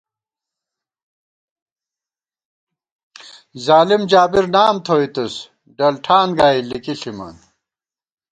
ظالم 3.65 4.01
جابر 4.11 4.45
نام 4.55 4.75
تھوَئیتُس، 4.85 5.35
ڈل 5.77 5.95
ٹھان 6.05 6.27
گائی 6.37 6.59
لِکی 6.69 6.93
ݪِمان 7.01 7.35